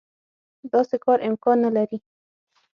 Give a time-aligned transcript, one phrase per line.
[0.71, 1.97] داسې کار امکان نه لري.